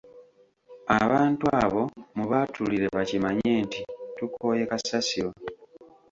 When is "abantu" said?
1.01-1.45